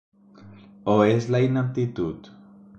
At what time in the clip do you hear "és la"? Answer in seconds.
1.09-1.43